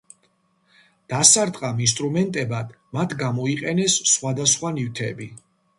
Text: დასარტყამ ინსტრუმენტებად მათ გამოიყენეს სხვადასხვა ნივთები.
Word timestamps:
დასარტყამ 1.13 1.83
ინსტრუმენტებად 1.89 2.75
მათ 2.99 3.17
გამოიყენეს 3.23 4.03
სხვადასხვა 4.15 4.79
ნივთები. 4.81 5.33